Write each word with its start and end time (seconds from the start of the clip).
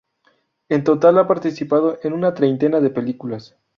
En 0.67 0.83
total 0.83 1.19
ha 1.19 1.27
participado 1.27 1.99
en 2.01 2.13
una 2.13 2.33
treintena 2.33 2.79
de 2.79 2.89
películas. 2.89 3.55